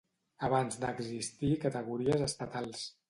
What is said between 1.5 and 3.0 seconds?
categories estatals.